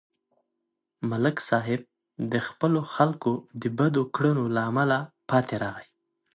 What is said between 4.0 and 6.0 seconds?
کړنو له امله پاتې راغی